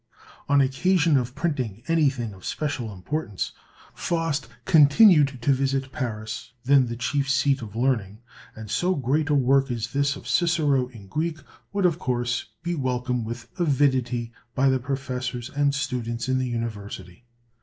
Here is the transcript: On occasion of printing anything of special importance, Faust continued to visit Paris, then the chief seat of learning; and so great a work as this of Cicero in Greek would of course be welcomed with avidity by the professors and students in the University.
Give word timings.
On 0.49 0.61
occasion 0.61 1.15
of 1.15 1.35
printing 1.35 1.83
anything 1.87 2.33
of 2.33 2.43
special 2.43 2.91
importance, 2.91 3.51
Faust 3.93 4.47
continued 4.65 5.37
to 5.43 5.53
visit 5.53 5.91
Paris, 5.91 6.53
then 6.65 6.87
the 6.87 6.95
chief 6.95 7.29
seat 7.29 7.61
of 7.61 7.75
learning; 7.75 8.17
and 8.55 8.71
so 8.71 8.95
great 8.95 9.29
a 9.29 9.35
work 9.35 9.69
as 9.69 9.93
this 9.93 10.15
of 10.15 10.27
Cicero 10.27 10.87
in 10.87 11.05
Greek 11.05 11.37
would 11.71 11.85
of 11.85 11.99
course 11.99 12.45
be 12.63 12.73
welcomed 12.73 13.25
with 13.27 13.47
avidity 13.59 14.33
by 14.55 14.69
the 14.69 14.79
professors 14.79 15.51
and 15.51 15.75
students 15.75 16.27
in 16.27 16.39
the 16.39 16.47
University. 16.47 17.25